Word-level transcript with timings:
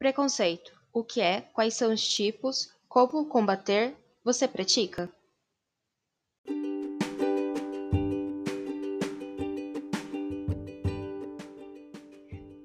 Preconceito: 0.00 0.72
o 0.94 1.04
que 1.04 1.20
é, 1.20 1.42
quais 1.52 1.74
são 1.74 1.92
os 1.92 2.02
tipos, 2.08 2.72
como 2.88 3.26
combater, 3.26 3.94
você 4.24 4.48
pratica? 4.48 5.10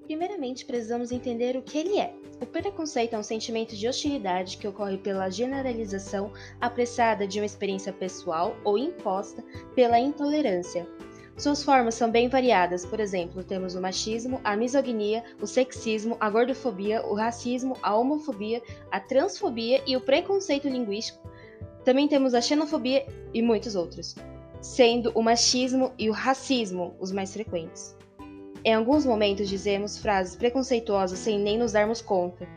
Primeiramente, 0.05 0.65
precisamos 0.65 1.11
entender 1.11 1.57
o 1.57 1.61
que 1.61 1.77
ele 1.77 1.99
é. 1.99 2.15
O 2.41 2.45
preconceito 2.45 3.15
é 3.15 3.19
um 3.19 3.23
sentimento 3.23 3.75
de 3.75 3.85
hostilidade 3.85 4.57
que 4.57 4.67
ocorre 4.67 4.97
pela 4.97 5.29
generalização 5.29 6.31
apressada 6.61 7.27
de 7.27 7.41
uma 7.41 7.45
experiência 7.45 7.91
pessoal 7.91 8.55
ou 8.63 8.77
imposta 8.77 9.43
pela 9.75 9.99
intolerância. 9.99 10.87
Suas 11.37 11.63
formas 11.63 11.95
são 11.95 12.09
bem 12.09 12.29
variadas, 12.29 12.85
por 12.85 12.97
exemplo, 12.97 13.43
temos 13.43 13.75
o 13.75 13.81
machismo, 13.81 14.39
a 14.41 14.55
misoginia, 14.55 15.21
o 15.41 15.45
sexismo, 15.45 16.15
a 16.17 16.29
gordofobia, 16.29 17.05
o 17.05 17.13
racismo, 17.13 17.75
a 17.83 17.93
homofobia, 17.93 18.61
a 18.89 19.01
transfobia 19.01 19.81
e 19.85 19.97
o 19.97 20.01
preconceito 20.01 20.69
linguístico. 20.69 21.29
Também 21.83 22.07
temos 22.07 22.33
a 22.33 22.39
xenofobia 22.39 23.05
e 23.33 23.41
muitos 23.41 23.75
outros, 23.75 24.15
sendo 24.61 25.11
o 25.13 25.21
machismo 25.21 25.91
e 25.99 26.09
o 26.09 26.13
racismo 26.13 26.95
os 27.01 27.11
mais 27.11 27.33
frequentes. 27.33 27.97
Em 28.63 28.73
alguns 28.73 29.05
momentos 29.05 29.49
dizemos 29.49 29.99
frases 29.99 30.37
preconceituosas 30.37 31.19
sem 31.19 31.37
nem 31.37 31.57
nos 31.57 31.73
darmos 31.73 32.01
conta. 32.01 32.47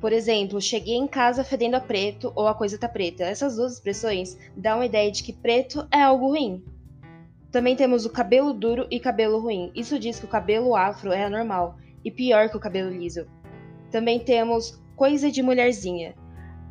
Por 0.00 0.12
exemplo, 0.12 0.60
cheguei 0.60 0.94
em 0.94 1.06
casa 1.06 1.42
fedendo 1.42 1.74
a 1.74 1.80
preto 1.80 2.32
ou 2.36 2.46
a 2.46 2.54
coisa 2.54 2.78
tá 2.78 2.88
preta. 2.88 3.24
Essas 3.24 3.56
duas 3.56 3.72
expressões 3.74 4.38
dão 4.56 4.80
a 4.80 4.86
ideia 4.86 5.10
de 5.10 5.22
que 5.22 5.32
preto 5.32 5.86
é 5.92 6.00
algo 6.00 6.28
ruim. 6.28 6.64
Também 7.50 7.74
temos 7.74 8.06
o 8.06 8.10
cabelo 8.10 8.52
duro 8.52 8.86
e 8.90 9.00
cabelo 9.00 9.40
ruim. 9.40 9.72
Isso 9.74 9.98
diz 9.98 10.18
que 10.18 10.24
o 10.24 10.28
cabelo 10.28 10.76
afro 10.76 11.12
é 11.12 11.24
anormal 11.24 11.76
e 12.04 12.10
pior 12.10 12.48
que 12.48 12.56
o 12.56 12.60
cabelo 12.60 12.90
liso. 12.90 13.26
Também 13.90 14.20
temos 14.20 14.80
coisa 14.94 15.30
de 15.30 15.42
mulherzinha. 15.42 16.14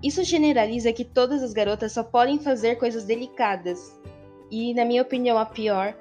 Isso 0.01 0.23
generaliza 0.23 0.93
que 0.93 1.04
todas 1.04 1.43
as 1.43 1.51
garotas 1.51 1.91
só 1.91 2.04
podem 2.04 2.39
fazer 2.39 2.77
coisas 2.77 3.04
delicadas. 3.04 3.99
E, 4.49 4.73
na 4.73 4.85
minha 4.85 5.01
opinião, 5.01 5.37
a 5.37 5.45
pior, 5.45 5.93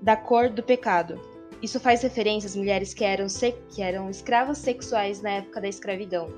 da 0.00 0.16
cor 0.16 0.48
do 0.48 0.62
pecado. 0.62 1.20
Isso 1.62 1.78
faz 1.78 2.02
referência 2.02 2.46
às 2.46 2.56
mulheres 2.56 2.94
que 2.94 3.04
eram, 3.04 3.26
que 3.68 3.82
eram 3.82 4.08
escravas 4.08 4.58
sexuais 4.58 5.20
na 5.20 5.30
época 5.30 5.60
da 5.60 5.68
escravidão. 5.68 6.28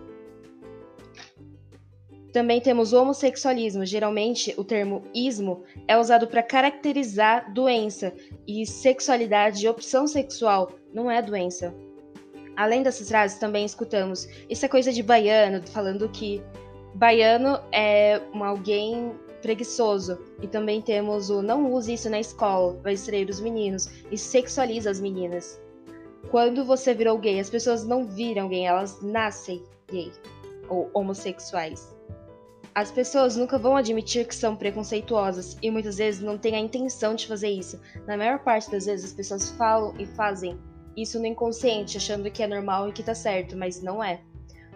Também 2.32 2.60
temos 2.60 2.92
o 2.92 3.00
homossexualismo. 3.00 3.86
Geralmente, 3.86 4.54
o 4.56 4.64
termo 4.64 5.02
ismo 5.14 5.62
é 5.88 5.96
usado 5.96 6.26
para 6.26 6.42
caracterizar 6.42 7.52
doença 7.52 8.12
e 8.46 8.66
sexualidade 8.66 9.60
de 9.60 9.68
opção 9.68 10.06
sexual 10.06 10.72
não 10.92 11.10
é 11.10 11.22
doença. 11.22 11.74
Além 12.56 12.82
dessas 12.82 13.08
frases, 13.08 13.38
também 13.38 13.64
escutamos 13.64 14.28
isso 14.48 14.64
é 14.64 14.68
coisa 14.68 14.92
de 14.92 15.02
baiano, 15.02 15.62
falando 15.68 16.08
que 16.08 16.42
baiano 16.94 17.60
é 17.70 18.20
um 18.34 18.42
alguém 18.42 19.12
preguiçoso. 19.42 20.18
E 20.42 20.46
também 20.46 20.80
temos 20.80 21.30
o 21.30 21.42
não 21.42 21.72
use 21.72 21.92
isso 21.92 22.10
na 22.10 22.18
escola, 22.18 22.78
vai 22.82 22.94
distrair 22.94 23.28
os 23.28 23.40
meninos 23.40 23.88
e 24.10 24.18
sexualiza 24.18 24.90
as 24.90 25.00
meninas. 25.00 25.60
Quando 26.30 26.64
você 26.64 26.92
virou 26.92 27.18
gay, 27.18 27.38
as 27.38 27.48
pessoas 27.48 27.84
não 27.84 28.04
viram 28.04 28.48
gay, 28.48 28.64
elas 28.64 29.00
nascem 29.00 29.62
gay 29.88 30.10
ou 30.68 30.90
homossexuais. 30.92 31.94
As 32.76 32.90
pessoas 32.90 33.36
nunca 33.36 33.56
vão 33.56 33.74
admitir 33.74 34.26
que 34.26 34.34
são 34.34 34.54
preconceituosas 34.54 35.56
e 35.62 35.70
muitas 35.70 35.96
vezes 35.96 36.20
não 36.20 36.36
têm 36.36 36.56
a 36.56 36.60
intenção 36.60 37.14
de 37.14 37.26
fazer 37.26 37.48
isso. 37.48 37.80
Na 38.06 38.18
maior 38.18 38.40
parte 38.40 38.70
das 38.70 38.84
vezes, 38.84 39.06
as 39.06 39.12
pessoas 39.14 39.48
falam 39.52 39.94
e 39.98 40.04
fazem 40.04 40.58
isso 40.94 41.18
no 41.18 41.24
inconsciente, 41.24 41.96
achando 41.96 42.30
que 42.30 42.42
é 42.42 42.46
normal 42.46 42.90
e 42.90 42.92
que 42.92 43.02
tá 43.02 43.14
certo, 43.14 43.56
mas 43.56 43.82
não 43.82 44.04
é. 44.04 44.20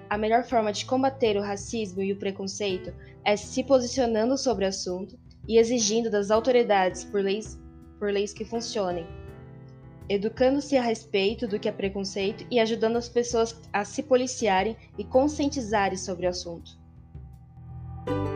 A 0.08 0.16
melhor 0.16 0.44
forma 0.44 0.72
de 0.72 0.86
combater 0.86 1.36
o 1.36 1.42
racismo 1.42 2.00
e 2.00 2.10
o 2.10 2.18
preconceito 2.18 2.90
é 3.22 3.36
se 3.36 3.62
posicionando 3.62 4.38
sobre 4.38 4.64
o 4.64 4.68
assunto 4.68 5.18
e 5.46 5.58
exigindo 5.58 6.10
das 6.10 6.30
autoridades 6.30 7.04
por 7.04 7.22
leis, 7.22 7.60
por 7.98 8.10
leis 8.10 8.32
que 8.32 8.46
funcionem, 8.46 9.06
educando-se 10.08 10.74
a 10.74 10.82
respeito 10.82 11.46
do 11.46 11.60
que 11.60 11.68
é 11.68 11.72
preconceito 11.72 12.46
e 12.50 12.60
ajudando 12.60 12.96
as 12.96 13.10
pessoas 13.10 13.60
a 13.70 13.84
se 13.84 14.02
policiarem 14.02 14.74
e 14.96 15.04
conscientizarem 15.04 15.98
sobre 15.98 16.24
o 16.24 16.30
assunto. 16.30 16.79
Bye. 18.06 18.29